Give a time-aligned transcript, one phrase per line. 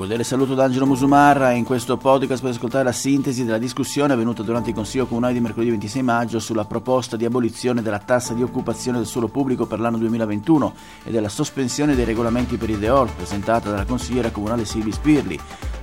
[0.00, 1.50] cordiale saluto da Angelo Musumarra.
[1.50, 5.40] In questo podcast per ascoltare la sintesi della discussione avvenuta durante il Consiglio Comunale di
[5.40, 9.78] mercoledì 26 maggio sulla proposta di abolizione della tassa di occupazione del suolo pubblico per
[9.78, 10.74] l'anno 2021
[11.04, 15.38] e della sospensione dei regolamenti per i DEOR, presentata dalla consigliera comunale Silvi Spirli,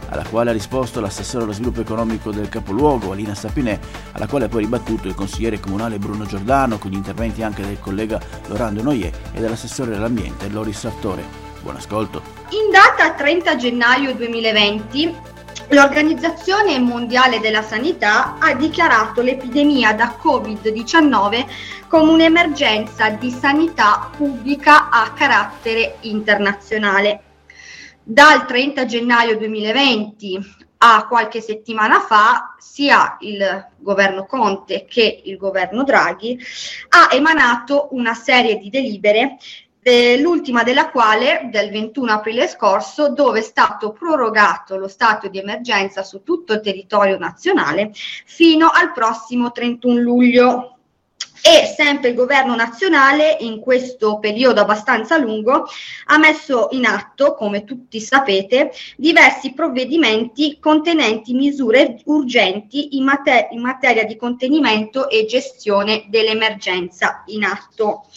[0.09, 3.79] alla quale ha risposto l'assessore allo sviluppo economico del capoluogo, Alina Sapinè,
[4.13, 7.79] alla quale ha poi ribattuto il consigliere comunale Bruno Giordano, con gli interventi anche del
[7.79, 11.23] collega Lorando Noie e dell'assessore all'ambiente Loris Sartore.
[11.61, 12.36] Buon ascolto.
[12.49, 15.35] In data 30 gennaio 2020
[15.71, 21.45] L'Organizzazione Mondiale della Sanità ha dichiarato l'epidemia da Covid-19
[21.89, 27.21] come un'emergenza di sanità pubblica a carattere internazionale.
[28.01, 30.39] Dal 30 gennaio 2020
[30.77, 36.39] a qualche settimana fa sia il governo Conte che il governo Draghi
[36.89, 39.37] ha emanato una serie di delibere
[39.87, 45.39] eh, l'ultima della quale del 21 aprile scorso, dove è stato prorogato lo stato di
[45.39, 50.71] emergenza su tutto il territorio nazionale fino al prossimo 31 luglio.
[51.41, 55.67] E sempre il governo nazionale in questo periodo abbastanza lungo
[56.07, 63.61] ha messo in atto, come tutti sapete, diversi provvedimenti contenenti misure urgenti in, mater- in
[63.61, 68.07] materia di contenimento e gestione dell'emergenza in atto.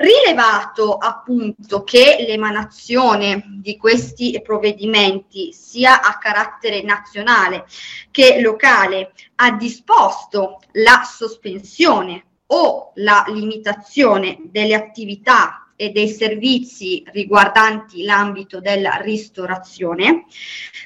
[0.00, 7.66] Rilevato appunto che l'emanazione di questi provvedimenti sia a carattere nazionale
[8.12, 18.02] che locale ha disposto la sospensione o la limitazione delle attività e dei servizi riguardanti
[18.02, 20.24] l'ambito della ristorazione.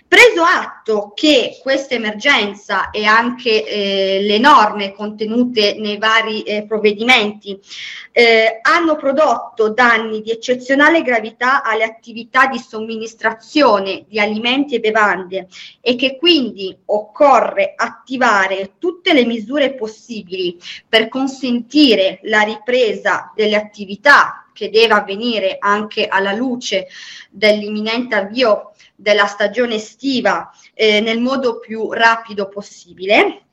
[0.07, 7.59] Preso atto che questa emergenza e anche eh, le norme contenute nei vari eh, provvedimenti
[8.13, 15.49] eh, hanno prodotto danni di eccezionale gravità alle attività di somministrazione di alimenti e bevande
[15.81, 24.42] e che quindi occorre attivare tutte le misure possibili per consentire la ripresa delle attività
[24.53, 26.89] che deve avvenire anche alla luce
[27.31, 33.45] dell'imminente avvio della stagione estiva eh, nel modo più rapido possibile.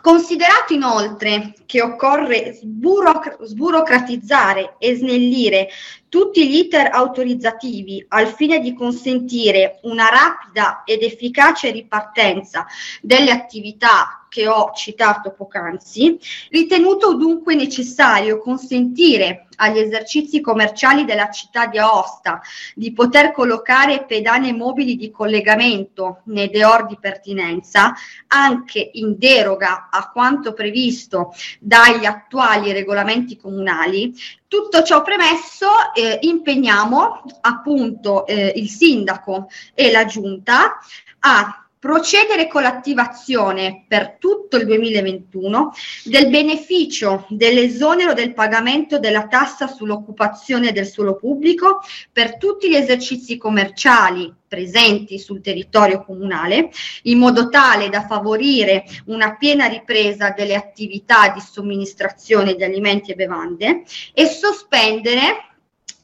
[0.00, 5.68] Considerato inoltre che occorre sburoc- sburocratizzare e snellire
[6.08, 12.66] tutti gli iter autorizzativi al fine di consentire una rapida ed efficace ripartenza
[13.00, 16.18] delle attività che ho citato poc'anzi,
[16.50, 22.42] ritenuto dunque necessario consentire agli esercizi commerciali della città di Aosta
[22.74, 27.94] di poter collocare pedane mobili di collegamento nei deor di pertinenza,
[28.26, 34.12] anche in deroga a quanto previsto dagli attuali regolamenti comunali,
[34.48, 40.78] tutto ciò premesso, eh, impegniamo appunto eh, il sindaco e la giunta
[41.20, 49.68] a procedere con l'attivazione per tutto il 2021 del beneficio dell'esonero del pagamento della tassa
[49.68, 51.78] sull'occupazione del suolo pubblico
[52.10, 56.70] per tutti gli esercizi commerciali presenti sul territorio comunale,
[57.02, 63.14] in modo tale da favorire una piena ripresa delle attività di somministrazione di alimenti e
[63.14, 65.55] bevande e sospendere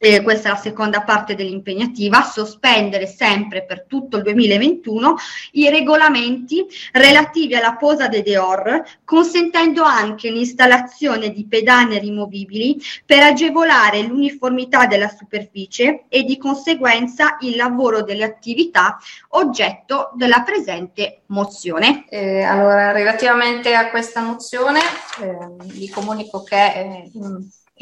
[0.02, 5.14] eh, questa è la seconda parte dell'impegnativa, sospendere sempre per tutto il 2021
[5.52, 14.02] i regolamenti relativi alla posa dei deor, consentendo anche l'installazione di pedane rimovibili per agevolare
[14.02, 18.98] l'uniformità della superficie e di conseguenza il lavoro delle attività
[19.30, 22.06] oggetto della presente mozione.
[22.08, 24.80] Eh, allora, relativamente a questa mozione,
[25.20, 27.10] eh, vi comunico che eh,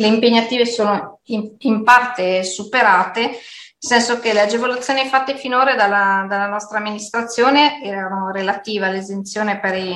[0.00, 3.38] le impegnative sono in, in parte superate, nel
[3.78, 9.94] senso che le agevolazioni fatte finora dalla, dalla nostra amministrazione erano relative all'esenzione per, i,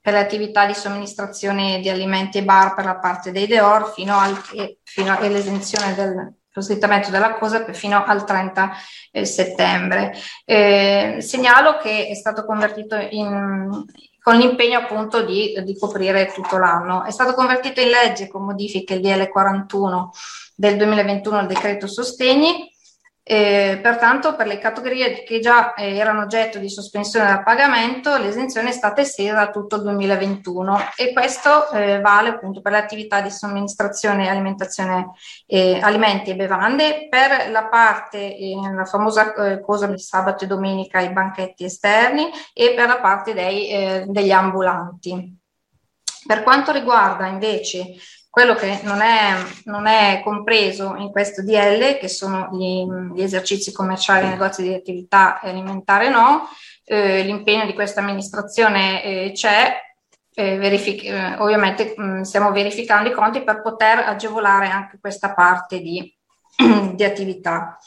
[0.00, 4.18] per, le attività di somministrazione di alimenti e bar per la parte dei DEOR fino,
[4.18, 4.38] al,
[4.84, 8.72] fino all'esenzione del lo slittamento della cosa fino al 30
[9.12, 10.12] eh, settembre.
[10.44, 13.84] Eh, segnalo che è stato convertito in,
[14.30, 17.02] con l'impegno appunto di, di, coprire tutto l'anno.
[17.02, 20.12] È stato convertito in legge con modifiche il DL 41
[20.54, 22.70] del 2021 al decreto sostegni
[23.32, 28.70] eh, pertanto, per le categorie che già eh, erano oggetto di sospensione del pagamento, l'esenzione
[28.70, 33.20] è stata estesa a tutto il 2021 e questo eh, vale appunto per le attività
[33.20, 35.12] di somministrazione alimentazione
[35.46, 40.48] eh, alimenti e bevande, per la parte, eh, la famosa eh, cosa di sabato e
[40.48, 45.38] domenica, i banchetti esterni e per la parte dei, degli ambulanti.
[46.26, 47.94] Per quanto riguarda invece
[48.30, 49.34] quello che non è,
[49.64, 55.40] non è, compreso in questo DL, che sono gli, gli esercizi commerciali, negozi di attività
[55.40, 56.48] alimentare no,
[56.84, 59.76] eh, l'impegno di questa amministrazione eh, c'è,
[60.32, 65.34] eh, verific- eh, ovviamente mh, mm, stiamo verificando i conti per poter agevolare anche questa
[65.34, 66.16] parte di,
[66.94, 67.78] di attività.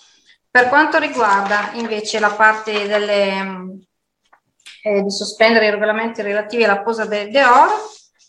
[0.52, 3.82] Per quanto riguarda invece la parte delle,
[4.84, 7.70] eh, di sospendere i regolamenti relativi alla posa del DEOR,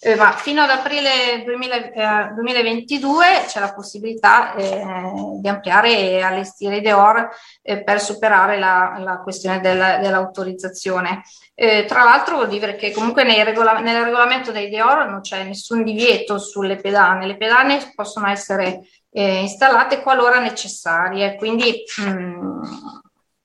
[0.04, 4.84] eh, ma fino ad aprile 2000, eh, 2022 c'è la possibilità eh,
[5.40, 7.30] di ampliare e allestire i DEOR
[7.62, 11.22] eh, per superare la, la questione del, dell'autorizzazione.
[11.54, 15.82] Eh, tra l'altro vuol dire che comunque regola, nel regolamento dei DEOR non c'è nessun
[15.82, 22.62] divieto sulle pedane, le pedane possono essere eh, installate qualora necessarie, quindi mh, mm,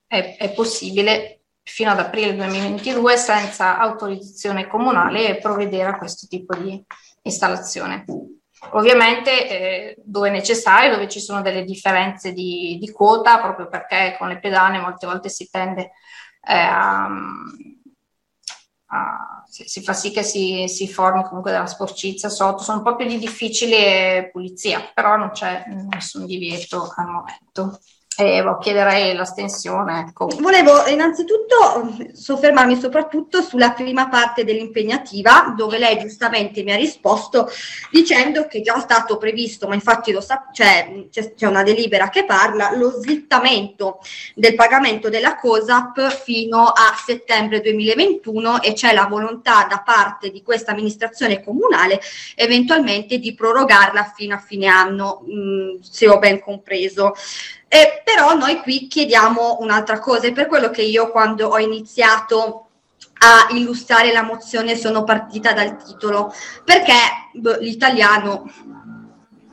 [0.08, 1.39] è, è possibile
[1.70, 6.84] fino ad aprile 2022 senza autorizzazione comunale provvedere a questo tipo di
[7.22, 8.06] installazione.
[8.72, 14.28] Ovviamente eh, dove necessario, dove ci sono delle differenze di, di, quota, proprio perché con
[14.28, 15.92] le pedane molte volte si tende
[16.46, 17.08] eh, a,
[18.88, 22.96] a, si, fa sì che si, si, formi comunque della sporcizia sotto, sono un po'
[22.96, 27.80] più di difficile pulizia, però non c'è nessun divieto al momento
[28.44, 30.08] boh, chiederei l'astensione.
[30.08, 30.28] Ecco.
[30.40, 37.50] Volevo innanzitutto soffermarmi soprattutto sulla prima parte dell'impegnativa, dove lei giustamente mi ha risposto
[37.92, 42.26] dicendo che già stato previsto, ma infatti lo sa, cioè, c'è, c'è una delibera che
[42.26, 44.00] parla, lo slittamento
[44.36, 50.42] del pagamento della COSAP fino a settembre 2021 e c'è la volontà da parte di
[50.42, 52.00] questa amministrazione comunale
[52.36, 57.14] eventualmente di prorogarla fino a fine anno, mh, se ho ben compreso.
[57.72, 62.70] Eh, però noi qui chiediamo un'altra cosa, è per quello che io quando ho iniziato
[63.20, 66.34] a illustrare la mozione sono partita dal titolo,
[66.66, 66.94] perché
[67.34, 68.52] beh, l'italiano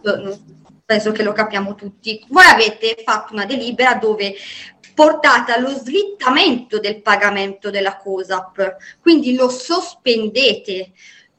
[0.01, 0.39] beh,
[0.87, 2.25] penso che lo capiamo tutti.
[2.29, 4.35] Voi avete fatto una delibera dove
[4.95, 10.93] portate allo slittamento del pagamento della COSAP, quindi lo sospendete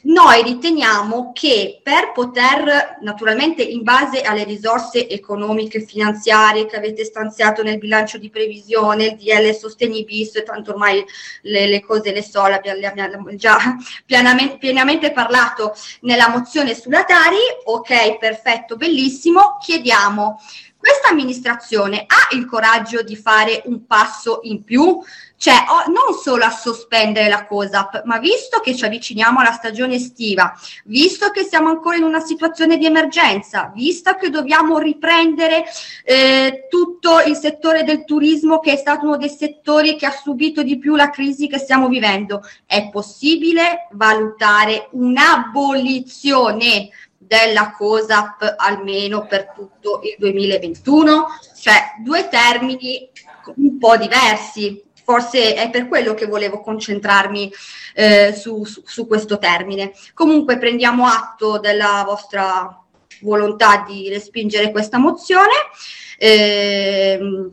[0.08, 7.04] noi riteniamo che per poter, naturalmente in base alle risorse economiche e finanziarie che avete
[7.04, 11.04] stanziato nel bilancio di previsione, il DL Sosteni bis, tanto ormai
[11.42, 13.58] le, le cose le so, l'abbiamo già
[14.06, 20.40] pienamente, pienamente parlato nella mozione sulla Tari, ok, perfetto, bellissimo, chiediamo
[20.88, 24.98] questa amministrazione ha il coraggio di fare un passo in più?
[25.40, 25.54] Cioè,
[25.88, 30.52] non solo a sospendere la COSAP, ma visto che ci avviciniamo alla stagione estiva,
[30.86, 35.66] visto che siamo ancora in una situazione di emergenza, visto che dobbiamo riprendere
[36.04, 40.64] eh, tutto il settore del turismo, che è stato uno dei settori che ha subito
[40.64, 46.90] di più la crisi che stiamo vivendo, è possibile valutare un'abolizione
[47.28, 51.28] della COSAP almeno per tutto il 2021,
[51.60, 53.10] cioè due termini
[53.56, 54.84] un po' diversi.
[55.04, 57.52] Forse è per quello che volevo concentrarmi
[57.94, 59.94] eh, su, su, su questo termine.
[60.14, 62.82] Comunque prendiamo atto della vostra
[63.22, 65.54] volontà di respingere questa mozione
[66.18, 67.50] eh,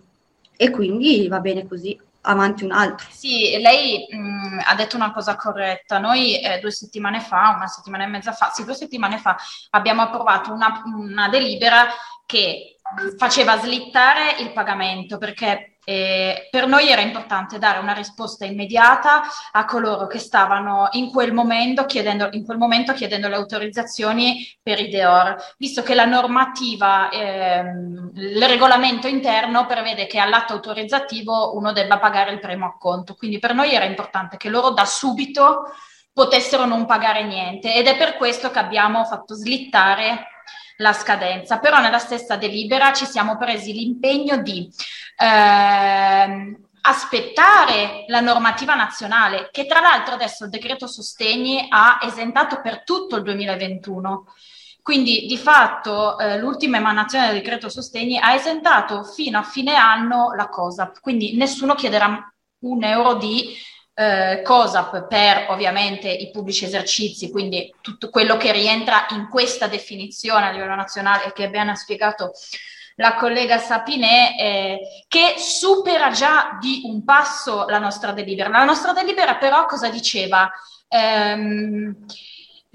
[0.56, 3.06] e quindi va bene così avanti un altro.
[3.10, 5.98] Sì, lei mh, mm, ha detto una cosa corretta.
[5.98, 9.36] Noi eh, due settimane fa, una settimana e mezza fa, sì, due settimane fa
[9.70, 11.86] abbiamo approvato una, una delibera
[12.26, 12.73] che
[13.16, 19.22] faceva slittare il pagamento perché eh, per noi era importante dare una risposta immediata
[19.52, 24.80] a coloro che stavano in quel momento chiedendo, in quel momento chiedendo le autorizzazioni per
[24.80, 31.72] i DEOR, visto che la normativa, ehm, il regolamento interno prevede che all'atto autorizzativo uno
[31.72, 33.14] debba pagare il primo acconto.
[33.14, 35.70] Quindi per noi era importante che loro da subito
[36.12, 40.28] potessero non pagare niente ed è per questo che abbiamo fatto slittare
[40.78, 44.68] la scadenza, però nella stessa delibera ci siamo presi l'impegno di
[45.16, 52.82] eh, aspettare la normativa nazionale, che tra l'altro adesso il decreto sostegni ha esentato per
[52.84, 54.26] tutto il 2021.
[54.82, 60.34] Quindi di fatto eh, l'ultima emanazione del decreto sostegni ha esentato fino a fine anno
[60.34, 63.56] la COSAP, quindi nessuno chiederà un euro di
[63.94, 70.46] eh, COSAP per ovviamente i pubblici esercizi, quindi tutto quello che rientra in questa definizione
[70.46, 72.32] a livello nazionale che abbiamo spiegato
[72.96, 78.48] la collega Sapinè, eh, che supera già di un passo la nostra delibera.
[78.48, 80.50] La nostra delibera però cosa diceva?
[80.88, 82.04] Ehm,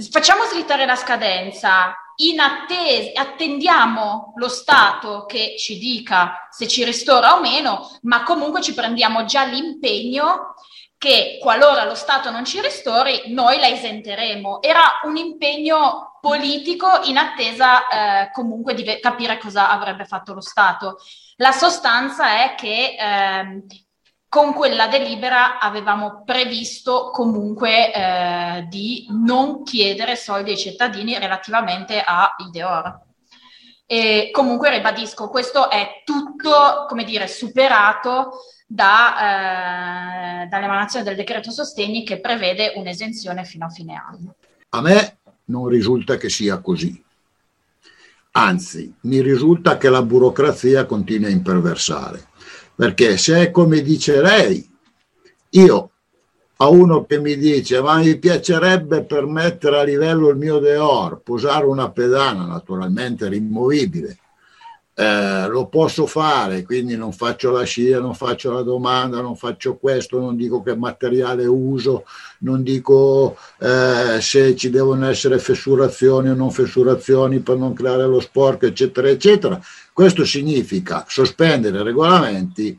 [0.10, 7.38] facciamo slittare la scadenza, in attesa, attendiamo lo Stato che ci dica se ci ristora
[7.38, 10.54] o meno, ma comunque ci prendiamo già l'impegno
[11.00, 14.62] che qualora lo Stato non ci ristori, noi la esenteremo.
[14.62, 20.98] Era un impegno politico in attesa eh, comunque di capire cosa avrebbe fatto lo Stato.
[21.38, 23.64] La sostanza è che eh,
[24.28, 32.36] con quella delibera avevamo previsto comunque eh, di non chiedere soldi ai cittadini relativamente a
[32.46, 33.08] Ideor.
[33.86, 38.42] E comunque ribadisco, questo è tutto, come dire, superato
[38.72, 44.36] da, eh, dall'emanazione del decreto sostegni che prevede un'esenzione fino a fine anno.
[44.70, 47.04] A me non risulta che sia così.
[48.34, 52.28] Anzi, mi risulta che la burocrazia continui a imperversare.
[52.76, 54.70] Perché se è come dice lei,
[55.50, 55.92] io
[56.58, 61.22] a uno che mi dice ma mi piacerebbe per mettere a livello il mio Deor,
[61.22, 64.20] posare una pedana naturalmente rimovibile,
[65.00, 69.78] eh, lo posso fare, quindi non faccio la scia, non faccio la domanda, non faccio
[69.78, 72.04] questo, non dico che materiale uso,
[72.40, 78.20] non dico eh, se ci devono essere fessurazioni o non fessurazioni per non creare lo
[78.20, 79.58] sporco, eccetera, eccetera.
[79.94, 82.78] Questo significa sospendere regolamenti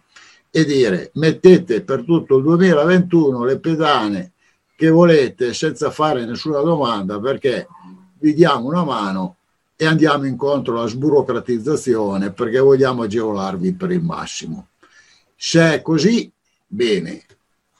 [0.50, 4.32] e dire mettete per tutto il 2021 le pedane
[4.76, 7.66] che volete senza fare nessuna domanda perché
[8.18, 9.36] vi diamo una mano
[9.82, 14.68] e andiamo incontro alla sburocratizzazione perché vogliamo agevolarvi per il massimo.
[15.34, 16.30] Se è così,
[16.66, 17.25] bene,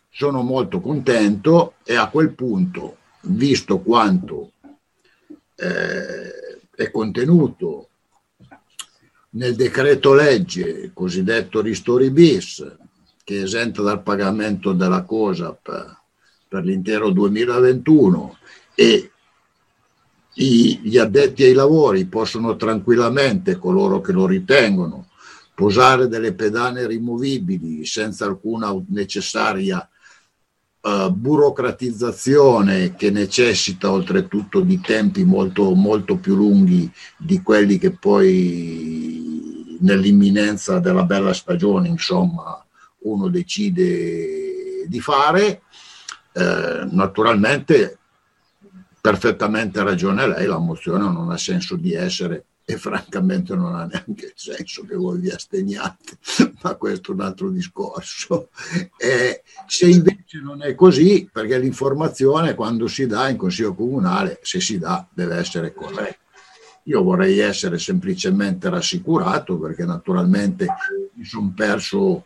[0.09, 4.53] sono molto contento e a quel punto, visto quanto
[5.57, 7.89] eh, è contenuto
[9.33, 12.67] nel decreto legge cosiddetto Ristori bis,
[13.23, 16.01] che esenta dal pagamento della cosa per,
[16.49, 18.39] per l'intero 2021
[18.75, 19.10] e
[20.41, 25.09] gli addetti ai lavori possono tranquillamente, coloro che lo ritengono,
[25.55, 29.87] posare delle pedane rimovibili senza alcuna necessaria
[30.81, 39.77] uh, burocratizzazione che necessita oltretutto di tempi molto, molto più lunghi di quelli che poi
[39.81, 42.65] nell'imminenza della bella stagione, insomma,
[43.01, 45.63] uno decide di fare.
[46.33, 48.00] Eh, naturalmente
[49.01, 54.27] perfettamente ragione lei, la mozione non ha senso di essere e francamente non ha neanche
[54.27, 56.19] il senso che voi vi asteniate,
[56.63, 58.51] ma questo è un altro discorso.
[59.01, 64.61] E se invece non è così, perché l'informazione quando si dà in Consiglio Comunale, se
[64.61, 66.19] si dà, deve essere corretta.
[66.85, 70.67] Io vorrei essere semplicemente rassicurato perché naturalmente
[71.15, 72.25] mi sono perso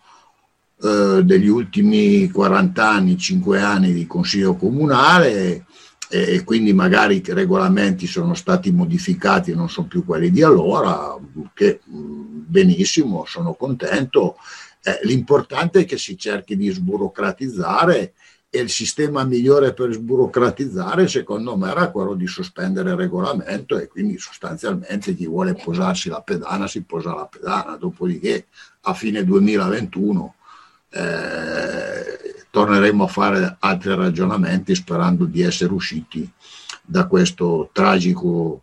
[0.83, 5.65] eh, degli ultimi 40 anni, 5 anni di Consiglio Comunale
[6.11, 11.17] e quindi magari i regolamenti sono stati modificati e non sono più quelli di allora,
[11.53, 14.37] che benissimo, sono contento.
[14.83, 18.13] Eh, l'importante è che si cerchi di sburocratizzare
[18.51, 23.89] e il sistema migliore per sburocratizzare secondo me era quello di sospendere il regolamento e
[23.89, 28.47] quindi sostanzialmente chi vuole posarsi la pedana si posa la pedana, dopodiché
[28.83, 30.35] a fine 2021
[30.91, 36.31] eh, torneremo a fare altri ragionamenti sperando di essere usciti
[36.85, 38.63] da questo tragico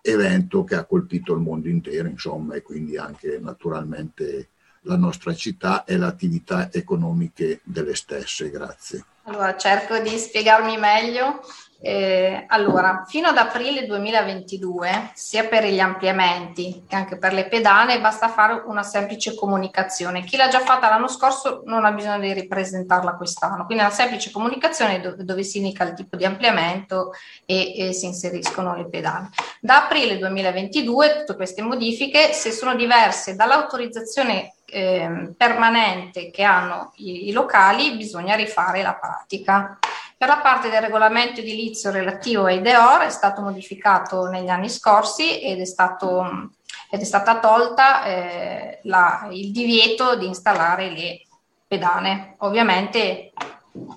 [0.00, 4.50] evento che ha colpito il mondo intero, insomma, e quindi anche naturalmente
[4.82, 8.50] la nostra città e le attività economiche delle stesse.
[8.50, 9.04] Grazie.
[9.24, 11.40] Allora, cerco di spiegarmi meglio.
[11.86, 18.00] Eh, allora, fino ad aprile 2022, sia per gli ampliamenti che anche per le pedane,
[18.00, 20.24] basta fare una semplice comunicazione.
[20.24, 23.66] Chi l'ha già fatta l'anno scorso non ha bisogno di ripresentarla quest'anno.
[23.66, 27.10] Quindi una semplice comunicazione dove, dove si indica il tipo di ampliamento
[27.44, 29.28] e, e, si inseriscono le pedane.
[29.60, 37.28] Da aprile 2022 tutte queste modifiche, se sono diverse dall'autorizzazione eh, permanente che hanno i,
[37.28, 39.78] i locali, bisogna rifare la pratica.
[40.24, 45.42] Per la parte del regolamento edilizio relativo ai DEOR è stato modificato negli anni scorsi
[45.42, 46.50] ed è, stato,
[46.90, 51.26] ed è stata tolta eh, la, il divieto di installare le
[51.66, 52.36] pedane.
[52.38, 53.34] Ovviamente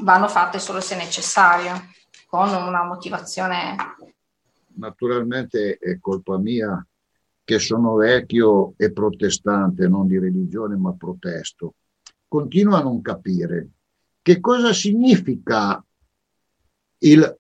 [0.02, 1.72] vanno fatte solo se necessario,
[2.26, 3.78] con una motivazione.
[4.74, 6.86] Naturalmente è colpa mia
[7.42, 11.76] che sono vecchio e protestante, non di religione ma protesto.
[12.28, 13.70] Continuo a non capire
[14.22, 15.82] che cosa significa
[17.00, 17.38] il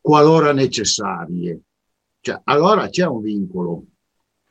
[0.00, 1.60] qualora necessarie.
[2.20, 3.84] Cioè, allora c'è un vincolo.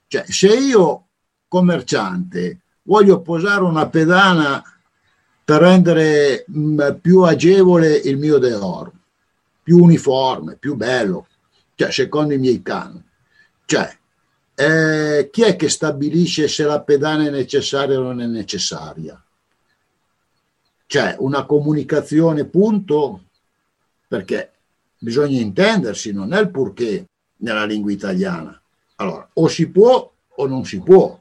[0.07, 1.07] Cioè, se io
[1.47, 4.63] commerciante voglio posare una pedana
[5.43, 8.91] per rendere mh, mm, più agevole il mio deor,
[9.61, 11.27] più uniforme, più bello,
[11.75, 13.03] cioè secondo i miei canoni.
[13.65, 13.97] Cioè,
[14.55, 19.21] eh, chi è che stabilisce se la pedana è necessaria o non è necessaria?
[20.85, 23.23] Cioè, una comunicazione, punto,
[24.07, 24.51] perché
[24.97, 27.05] bisogna intendersi, non è il purché
[27.37, 28.59] nella lingua italiana.
[28.95, 31.19] Allora, o si può o non si può.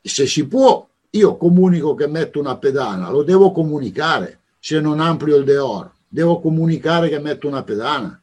[0.00, 5.36] Se si può, io comunico che metto una pedana, lo devo comunicare se non amplio
[5.36, 8.20] il deor, devo comunicare che metto una pedana.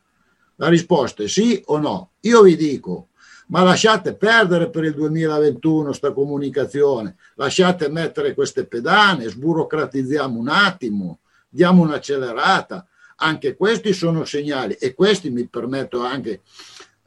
[0.56, 2.12] La risposta è sì o no.
[2.22, 3.10] Io vi dico,
[3.48, 11.20] ma lasciate perdere per il 2021 sta comunicazione, lasciate mettere queste pedane, sburocratizziamo un attimo,
[11.50, 12.88] diamo un'accelerata.
[13.18, 16.42] Anche questi sono segnali e questi mi permetto anche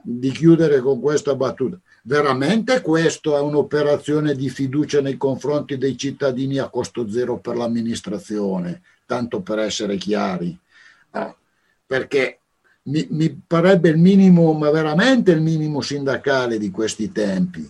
[0.02, 1.78] di chiudere con questa battuta.
[2.02, 8.82] Veramente questa è un'operazione di fiducia nei confronti dei cittadini a costo zero per l'amministrazione,
[9.04, 10.56] tanto per essere chiari.
[11.10, 11.34] Eh,
[11.84, 12.38] perché
[12.84, 17.68] mi, mi parebbe il minimo, ma veramente il minimo sindacale di questi tempi.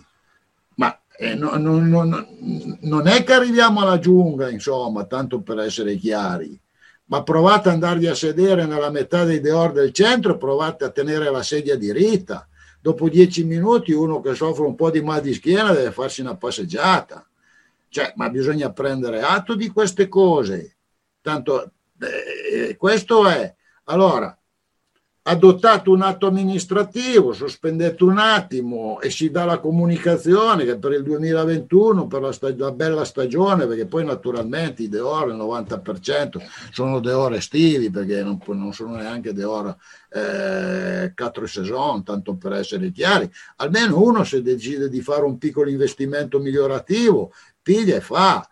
[0.75, 2.27] Ma eh, no, no, no,
[2.81, 6.59] non è che arriviamo alla giungla, insomma, tanto per essere chiari
[7.07, 10.89] ma provate ad andarvi a sedere nella metà dei deor del centro e provate a
[10.89, 12.47] tenere la sedia diritta
[12.79, 16.37] dopo dieci minuti uno che soffre un po' di mal di schiena deve farsi una
[16.37, 17.27] passeggiata.
[17.89, 20.77] Cioè, ma bisogna prendere atto di queste cose.
[21.21, 23.53] Tanto eh, questo è.
[23.85, 24.37] Allora,
[25.29, 31.03] adottato un atto amministrativo, sospendete un attimo e si dà la comunicazione che per il
[31.03, 36.41] 2021, per la, stag- la bella stagione, perché poi naturalmente i deore, il 90%
[36.71, 39.75] sono deore estivi, perché non, non sono neanche deore
[40.11, 45.69] eh, 4 saison, tanto per essere chiari, almeno uno se decide di fare un piccolo
[45.69, 48.47] investimento migliorativo, piglia e fa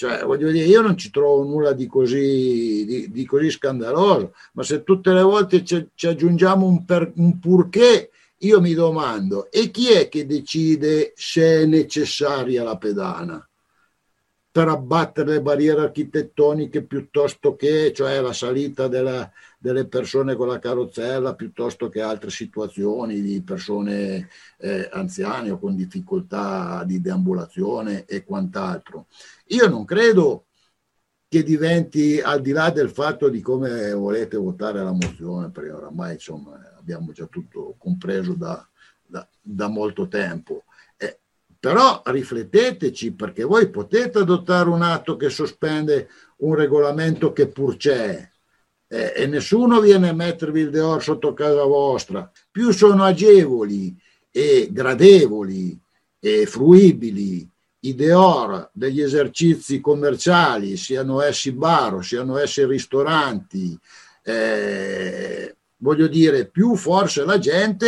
[0.00, 4.62] cioè, voglio dire, io non ci trovo nulla di così, di, di così scandaloso, ma
[4.62, 9.70] se tutte le volte ci, ci aggiungiamo un, per, un purché, io mi domando, e
[9.70, 13.46] chi è che decide se è necessaria la pedana?
[14.52, 19.30] per abbattere le barriere architettoniche piuttosto che, cioè la salita della,
[19.62, 25.76] delle persone con la carrozzella, piuttosto che altre situazioni di persone eh, anziane o con
[25.76, 29.06] difficoltà di deambulazione e quant'altro.
[29.48, 30.46] Io non credo
[31.28, 36.14] che diventi al di là del fatto di come volete votare la mozione, perché oramai
[36.14, 38.66] insomma abbiamo già tutto compreso da,
[39.06, 40.64] da, da molto tempo
[41.60, 46.08] però rifletteteci perché voi potete adottare un atto che sospende
[46.38, 48.29] un regolamento che pur c'è
[48.92, 52.30] eh, e nessuno viene a mettervi il deor sotto casa vostra.
[52.50, 53.96] Più sono agevoli
[54.32, 55.78] e gradevoli
[56.18, 57.48] e fruibili
[57.82, 63.78] i deor degli esercizi commerciali, siano essi bar, siano essi ristoranti,
[64.22, 67.86] eh, voglio dire, più forse la gente,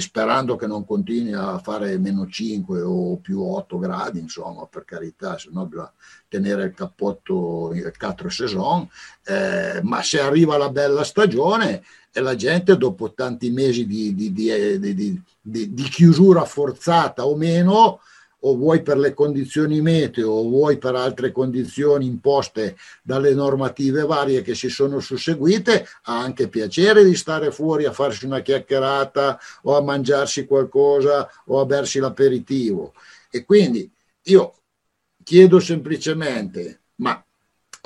[0.00, 5.38] sperando che non continui a fare meno 5 o più 8 gradi, insomma, per carità,
[5.38, 5.92] se no bisogna
[6.28, 8.88] tenere il cappotto il 4 saison,
[9.24, 11.82] eh, ma se arriva la bella stagione
[12.12, 18.00] e la gente dopo tanti mesi di, di, di, di chiusura forzata o meno,
[18.48, 24.42] o vuoi per le condizioni meteo o vuoi per altre condizioni imposte dalle normative varie
[24.42, 29.76] che si sono susseguite, ha anche piacere di stare fuori a farsi una chiacchierata o
[29.76, 32.94] a mangiarsi qualcosa o a bersi l'aperitivo.
[33.30, 33.90] E quindi
[34.24, 34.54] io
[35.24, 37.25] chiedo semplicemente, ma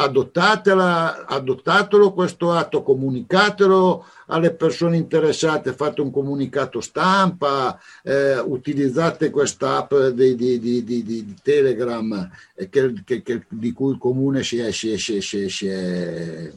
[0.02, 9.76] adottatela, adottatelo questo atto, comunicatelo alle persone interessate, fate un comunicato stampa, eh, utilizzate questa
[9.76, 14.58] app di, di, di, di Telegram eh, che, che, che, di cui il comune si
[14.58, 16.50] è, si è, si è, si è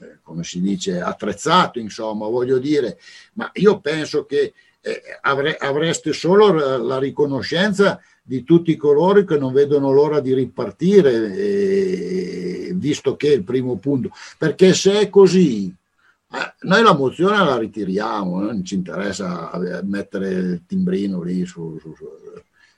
[0.00, 2.98] eh, come si dice, attrezzato, insomma, voglio dire,
[3.34, 8.00] ma io penso che eh, avre, avreste solo la riconoscenza
[8.30, 13.76] di tutti coloro che non vedono l'ora di ripartire, eh, visto che è il primo
[13.78, 19.50] punto, perché se è così, eh, noi la mozione la ritiriamo, non ci interessa
[19.82, 21.76] mettere il timbrino lì su,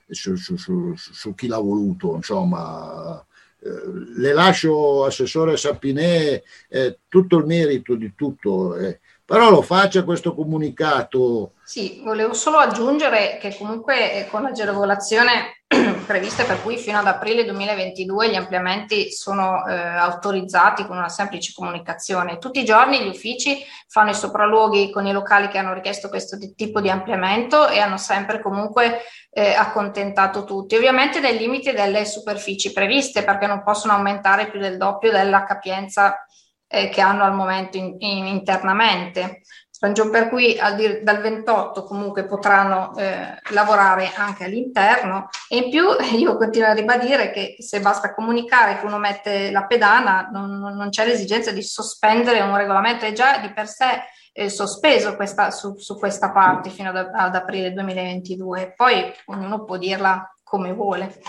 [0.09, 3.23] su, su, su chi l'ha voluto, insomma.
[3.59, 3.69] Eh,
[4.17, 8.75] le lascio, Assessore Sapinè, eh, tutto il merito di tutto.
[8.75, 11.53] Eh, però lo faccia questo comunicato.
[11.65, 15.63] Sì, volevo solo aggiungere che comunque eh, con l'agevolazione
[16.07, 21.53] prevista per cui fino ad aprile 2022 gli ampliamenti sono eh, autorizzati con una semplice
[21.55, 22.39] comunicazione.
[22.39, 26.37] Tutti i giorni gli uffici fanno i sopralluoghi con i locali che hanno richiesto questo
[26.55, 32.73] tipo di ampliamento e hanno sempre comunque eh, accontentato tutti, ovviamente nei limiti delle superfici
[32.73, 36.27] previste perché non possono aumentare più del doppio della capienza
[36.73, 39.43] eh, che hanno al momento in, in, internamente.
[39.79, 45.85] ragion per cui al, dal 28 comunque potranno eh, lavorare anche all'interno e in più
[46.17, 50.89] io continuo a ribadire che se basta comunicare che uno mette la pedana non, non
[50.89, 55.77] c'è l'esigenza di sospendere un regolamento, è già di per sé eh, sospeso questa, su,
[55.77, 61.21] su, questa parte fino ad, ad aprile 2022, poi ognuno può dirla come vuole.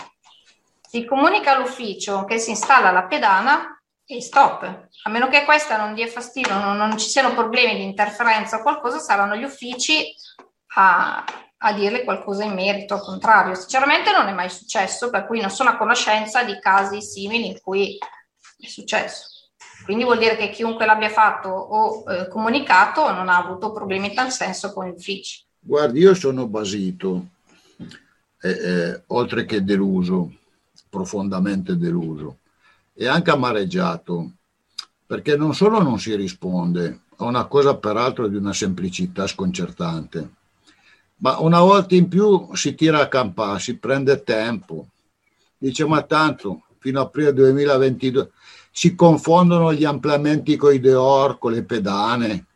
[0.80, 3.73] Si comunica all'ufficio che si installa la pedana
[4.06, 4.88] e stop.
[5.02, 8.62] A meno che questa non dia fastidio, non, non ci siano problemi di interferenza o
[8.62, 10.14] qualcosa, saranno gli uffici
[10.76, 11.24] a,
[11.56, 13.54] a dirle qualcosa in merito, al contrario.
[13.54, 17.60] Sinceramente non è mai successo, per cui non sono a conoscenza di casi simili in
[17.60, 17.98] cui
[18.58, 19.32] è successo.
[19.84, 24.14] Quindi vuol dire che chiunque l'abbia fatto o eh, comunicato non ha avuto problemi in
[24.14, 25.44] tal senso con gli uffici.
[25.58, 27.26] Guardi, io sono basito,
[28.40, 30.32] eh, eh, oltre che deluso,
[30.88, 32.38] profondamente deluso
[32.94, 34.30] e anche amareggiato,
[35.06, 40.30] perché non solo non si risponde a una cosa peraltro di una semplicità sconcertante,
[41.16, 44.88] ma una volta in più si tira a campare, si prende tempo,
[45.58, 48.30] dice ma tanto fino a aprile 2022
[48.70, 52.46] si confondono gli ampliamenti con i deor, con le pedane.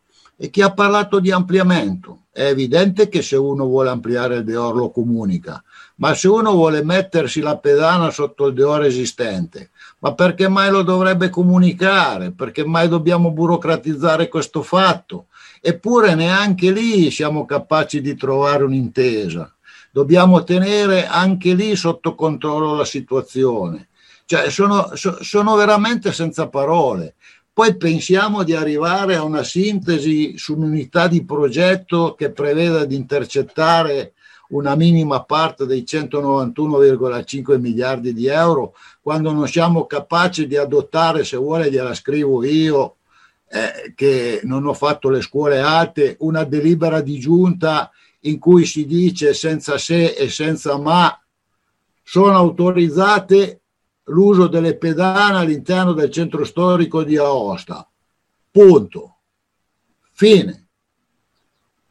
[0.41, 2.27] E chi ha parlato di ampliamento?
[2.31, 5.61] È evidente che se uno vuole ampliare il deor lo comunica,
[5.97, 10.83] ma se uno vuole mettersi la pedana sotto il deor esistente, ma perché mai lo
[10.83, 12.31] dovrebbe comunicare?
[12.31, 15.27] Perché mai dobbiamo burocratizzare questo fatto?
[15.61, 19.53] Eppure neanche lì siamo capaci di trovare un'intesa.
[19.91, 23.89] Dobbiamo tenere anche lì sotto controllo la situazione.
[24.25, 27.15] Cioè, sono, sono veramente senza parole.
[27.59, 34.13] Poi pensiamo di arrivare a una sintesi su un'unità di progetto che preveda di intercettare
[34.51, 41.37] una minima parte dei 191,5 miliardi di euro quando non siamo capaci di adottare, se
[41.37, 42.99] vuole gliela scrivo io,
[43.49, 47.91] eh, che non ho fatto le scuole alte, una delibera di giunta
[48.21, 51.21] in cui si dice senza se e senza ma
[52.05, 53.63] sono autorizzate
[54.09, 57.89] l'uso delle pedane all'interno del centro storico di Aosta.
[58.51, 59.17] Punto.
[60.13, 60.67] Fine.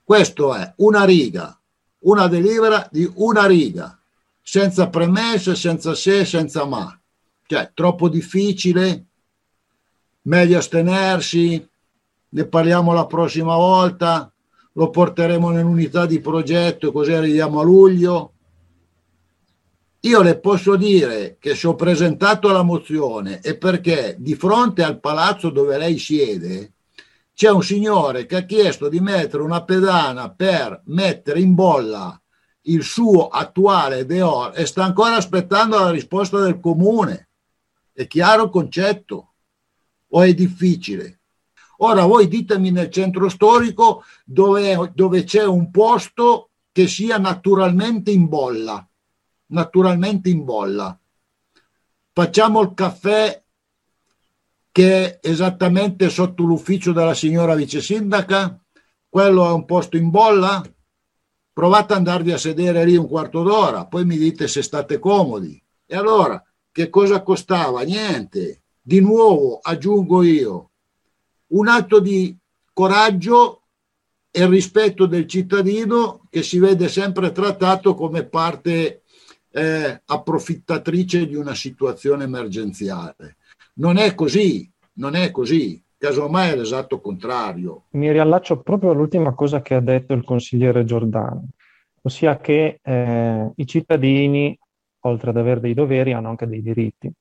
[0.03, 1.59] Questo è una riga,
[1.99, 3.99] una delibera di una riga,
[4.41, 6.97] senza premesse, senza se, senza ma.
[7.45, 9.05] Cioè, troppo difficile,
[10.23, 11.67] meglio astenersi,
[12.29, 14.31] ne parliamo la prossima volta,
[14.73, 18.33] lo porteremo nell'unità di progetto così arriviamo a luglio
[20.07, 25.01] io le posso dire che se ho presentato la mozione è perché di fronte al
[25.01, 26.75] palazzo dove lei siede
[27.33, 32.19] c'è un signore che ha chiesto di mettere una pedana per mettere in bolla
[32.61, 37.29] il suo attuale Deor e sta ancora aspettando la risposta del comune.
[37.93, 39.33] È chiaro il concetto
[40.07, 41.19] o è difficile?
[41.79, 48.27] Ora voi ditemi nel centro storico dove, dove c'è un posto che sia naturalmente in
[48.27, 48.87] bolla
[49.47, 50.97] naturalmente in bolla.
[52.13, 53.43] Facciamo il caffè
[54.71, 58.59] che è esattamente sotto l'ufficio della signora vice sindaca,
[59.09, 60.63] quello è un posto in bolla,
[61.51, 65.61] provate ad andarvi a sedere lì un quarto d'ora, poi mi dite se state comodi.
[65.85, 67.81] E allora, che cosa costava?
[67.81, 68.61] Niente.
[68.79, 70.71] Di nuovo, aggiungo io,
[71.47, 72.37] un atto di
[72.71, 73.63] coraggio
[74.29, 79.01] e rispetto del cittadino che si vede sempre trattato come parte
[79.57, 83.37] eh, approfittatrice di una situazione emergenziale.
[83.75, 87.85] Non è così, non è così, casomai è l'esatto contrario.
[87.91, 91.47] Mi riallaccio proprio all'ultima cosa che ha detto il consigliere Giordano,
[92.03, 94.57] ossia che eh, i cittadini,
[95.01, 97.11] oltre ad avere dei doveri, hanno anche dei diritti.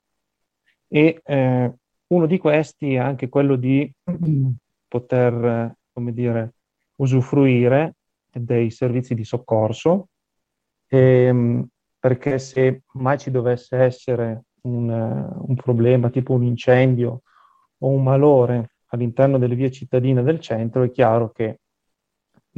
[0.88, 1.72] E eh,
[2.08, 3.90] uno di questi è anche quello di
[4.86, 6.52] poter, come dire,
[6.96, 7.94] usufruire
[8.30, 10.08] dei servizi di soccorso.
[10.86, 11.68] E, ehm,
[12.06, 17.22] perché se mai ci dovesse essere un, un problema tipo un incendio
[17.78, 21.62] o un malore all'interno delle vie cittadine del centro, è chiaro che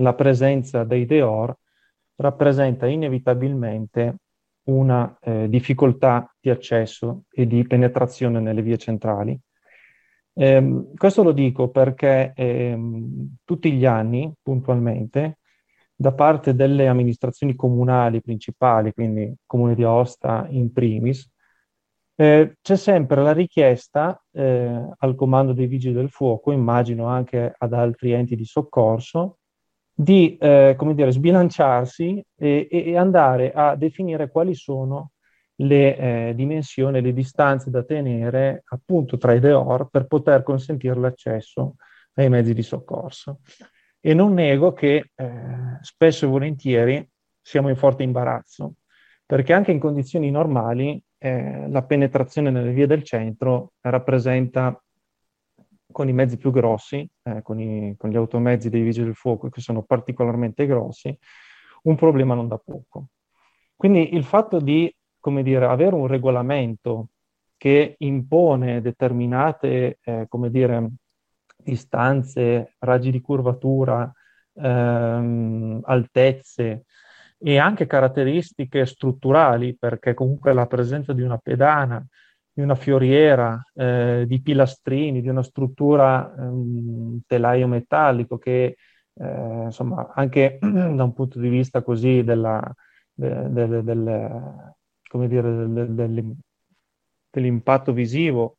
[0.00, 1.56] la presenza dei Deor
[2.16, 4.16] rappresenta inevitabilmente
[4.64, 9.40] una eh, difficoltà di accesso e di penetrazione nelle vie centrali.
[10.34, 12.78] Eh, questo lo dico perché eh,
[13.44, 15.38] tutti gli anni, puntualmente,
[16.00, 21.28] da parte delle amministrazioni comunali principali, quindi Comune di Aosta in primis,
[22.14, 27.72] eh, c'è sempre la richiesta eh, al comando dei vigili del fuoco, immagino anche ad
[27.72, 29.38] altri enti di soccorso,
[29.92, 35.10] di eh, dire, sbilanciarsi e, e, andare a definire quali sono
[35.56, 41.74] le eh, dimensioni, le distanze da tenere appunto tra i deor per poter consentire l'accesso
[42.14, 43.40] ai mezzi di soccorso.
[44.00, 47.08] E non nego che eh, spesso e volentieri
[47.40, 48.74] siamo in forte imbarazzo,
[49.26, 54.80] perché anche in condizioni normali eh, la penetrazione nelle vie del centro rappresenta
[55.90, 59.48] con i mezzi più grossi, eh, con, i, con, gli automezzi dei vigili del fuoco
[59.48, 61.16] che sono particolarmente grossi,
[61.84, 63.08] un problema non da poco.
[63.74, 67.08] Quindi il fatto di, come dire, avere un regolamento
[67.56, 70.88] che impone determinate, eh, come dire,
[71.68, 74.10] distanze, raggi di curvatura,
[74.54, 76.84] ehm, altezze
[77.38, 82.04] e anche caratteristiche strutturali, perché comunque la presenza di una pedana,
[82.52, 88.76] di una fioriera, eh, di pilastrini, di una struttura ehm, telaio metallico che
[89.14, 92.60] eh, insomma anche da un punto di vista così della,
[93.12, 96.36] de, de, de, del, dire,
[97.30, 98.57] dell'impatto visivo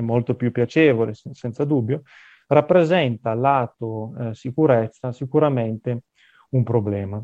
[0.00, 2.02] è molto più piacevole, senza dubbio,
[2.46, 6.04] rappresenta lato eh, sicurezza sicuramente
[6.50, 7.22] un problema.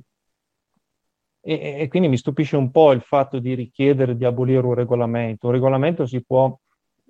[1.41, 5.47] E, e, quindi mi stupisce un po' il fatto di richiedere di abolire un regolamento.
[5.47, 6.59] Un regolamento si può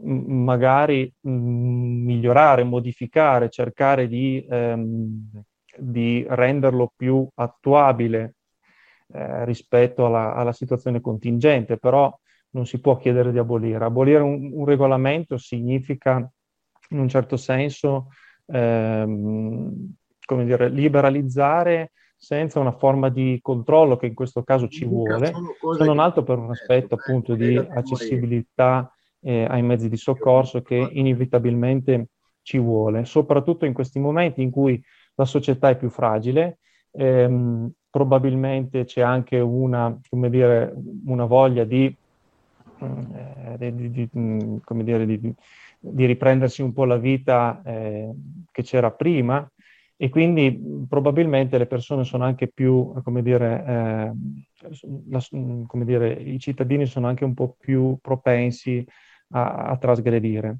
[0.02, 5.30] m- magari m- migliorare, modificare, cercare di, ehm,
[5.78, 8.34] di renderlo più attuabile
[9.12, 12.16] eh, rispetto alla, alla, situazione contingente, però
[12.54, 13.84] non si può chiedere di abolire.
[13.84, 16.28] Abolire un, un regolamento significa
[16.90, 18.08] in un certo senso
[18.46, 25.26] ehm, come dire, liberalizzare senza una forma di controllo che in questo caso ci vuole,
[25.76, 28.90] se non altro per un aspetto appunto di accessibilità
[29.20, 32.08] eh, ai mezzi di soccorso che inevitabilmente
[32.40, 34.82] ci vuole, soprattutto in questi momenti in cui
[35.16, 36.60] la società è più fragile,
[36.92, 41.94] ehm, probabilmente c'è anche una, come dire, una voglia di
[43.56, 44.08] di, di,
[44.64, 45.34] come dire, di,
[45.78, 48.12] di, riprendersi un po' la vita eh,
[48.50, 49.48] che c'era prima
[49.96, 54.12] e quindi probabilmente le persone sono anche più, come dire, eh,
[55.08, 55.22] la,
[55.66, 58.84] come dire, i cittadini sono anche un po' più propensi
[59.30, 60.58] a, a trasgredire.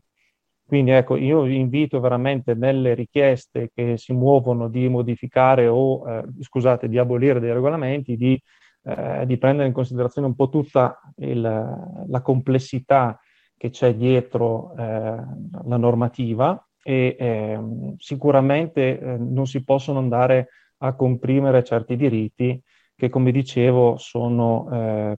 [0.66, 6.24] Quindi ecco, io vi invito veramente nelle richieste che si muovono di modificare o, eh,
[6.40, 8.40] scusate, di abolire dei regolamenti, di
[8.84, 13.18] eh, di prendere in considerazione un po' tutta il, la complessità
[13.56, 14.82] che c'è dietro eh,
[15.64, 17.60] la normativa e eh,
[17.96, 22.60] sicuramente eh, non si possono andare a comprimere certi diritti
[22.94, 25.16] che, come dicevo, sono eh,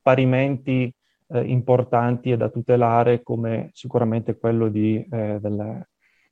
[0.00, 0.92] parimenti
[1.28, 5.86] eh, importanti e da tutelare come sicuramente quello di, del,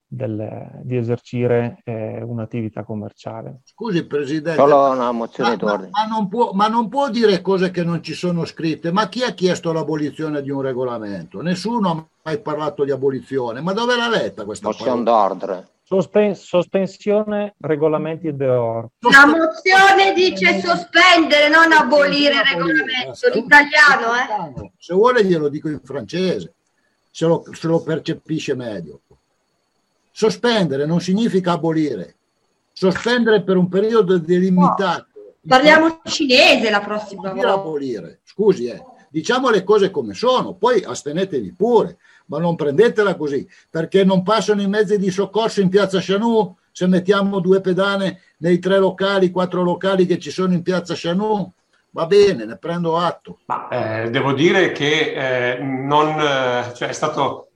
[0.09, 3.61] del, di esercire eh, un'attività commerciale.
[3.64, 7.71] Scusi Presidente, Solo una mozione ma, ma, ma, non può, ma, non può, dire cose
[7.71, 11.42] che non ci sono scritte, ma chi ha chiesto l'abolizione di un regolamento?
[11.42, 15.68] Nessuno ha mai parlato di abolizione, ma dove l'ha letta questa mozione d'ordine?
[15.85, 18.88] Sospen- sospensione regolamenti d'or.
[19.11, 24.64] La mozione dice sospendere, non abolire il regolamento, l'italiano.
[24.64, 24.71] Eh?
[24.77, 26.53] Se vuole glielo dico in francese,
[27.11, 29.01] se lo, se lo percepisce meglio.
[30.18, 32.16] Sospendere non significa abolire,
[32.72, 35.07] sospendere per un periodo delimitato.
[35.14, 37.52] No, parliamo cinese la prossima volta.
[37.52, 38.83] abolire, scusi, eh.
[39.11, 44.61] diciamo le cose come sono, poi astenetevi pure, ma non prendetela così, perché non passano
[44.61, 49.62] i mezzi di soccorso in piazza Chanù se mettiamo due pedane nei tre locali, quattro
[49.62, 51.48] locali che ci sono in piazza Chanù.
[51.90, 53.38] Va bene, ne prendo atto.
[53.44, 57.47] Ma eh, devo dire che eh, non, eh, cioè è stato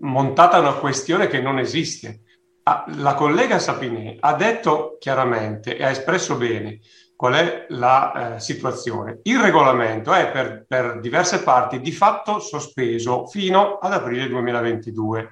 [0.00, 2.22] montata una questione che non esiste.
[2.64, 6.80] Ah, la collega Sapini ha detto chiaramente e ha espresso bene
[7.16, 9.20] qual è la eh, situazione.
[9.24, 15.30] Il regolamento è per, per diverse parti di fatto sospeso fino ad aprile 2022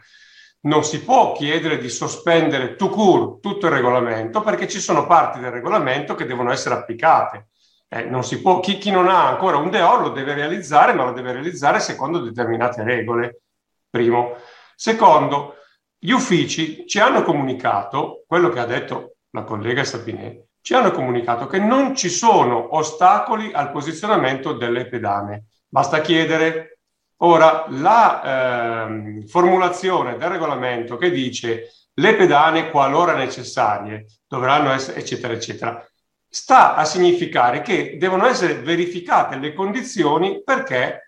[0.60, 5.38] non si può chiedere di sospendere to cure tutto il regolamento perché ci sono parti
[5.38, 7.48] del regolamento che devono essere applicate.
[7.88, 8.08] Eh,
[8.42, 11.80] può, chi, chi, non ha ancora un DEO lo deve realizzare, ma lo deve realizzare
[11.80, 13.40] secondo determinate regole.
[13.88, 14.36] Primo.
[14.80, 15.56] Secondo,
[15.98, 21.48] gli uffici ci hanno comunicato, quello che ha detto la collega Sapinet, ci hanno comunicato
[21.48, 25.46] che non ci sono ostacoli al posizionamento delle pedane.
[25.66, 26.78] Basta chiedere.
[27.22, 35.32] Ora, la eh, formulazione del regolamento che dice le pedane, qualora necessarie, dovranno essere, eccetera,
[35.32, 35.84] eccetera,
[36.28, 41.07] sta a significare che devono essere verificate le condizioni perché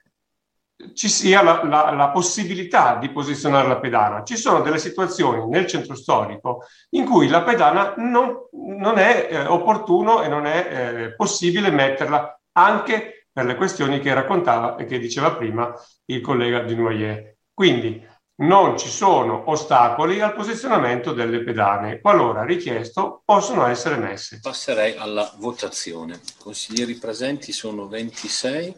[0.95, 4.23] ci sia la, la, la, possibilità di posizionare la pedana.
[4.23, 9.47] Ci sono delle situazioni nel centro storico in cui la pedana non, non è eh,
[9.47, 14.99] opportuno e non è eh, possibile metterla anche per le questioni che raccontava e che
[14.99, 15.73] diceva prima
[16.07, 17.37] il collega Di Noyer.
[17.53, 18.09] Quindi
[18.41, 22.01] non ci sono ostacoli al posizionamento delle pedane.
[22.01, 24.41] Qualora richiesto, possono essere messe.
[24.41, 26.21] Passerei alla votazione.
[26.39, 28.75] Consiglieri presenti sono 26,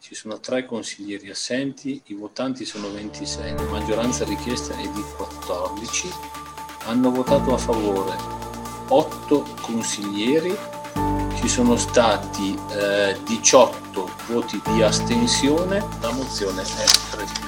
[0.00, 6.08] ci sono tre consiglieri assenti, i votanti sono 26, la maggioranza richiesta è di 14.
[6.86, 8.16] Hanno votato a favore
[8.88, 10.56] 8 consiglieri,
[11.40, 17.47] ci sono stati eh, 18 voti di astensione, la mozione è respinta.